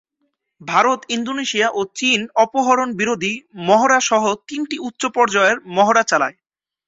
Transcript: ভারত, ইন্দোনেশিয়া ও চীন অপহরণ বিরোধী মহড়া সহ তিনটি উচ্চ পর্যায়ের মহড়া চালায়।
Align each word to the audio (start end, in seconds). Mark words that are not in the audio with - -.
ভারত, 0.61 0.99
ইন্দোনেশিয়া 1.09 1.67
ও 1.69 1.81
চীন 1.95 2.19
অপহরণ 2.35 2.89
বিরোধী 2.93 3.33
মহড়া 3.67 3.99
সহ 4.09 4.23
তিনটি 4.47 4.75
উচ্চ 4.87 5.01
পর্যায়ের 5.15 5.57
মহড়া 5.75 6.03
চালায়। 6.03 6.35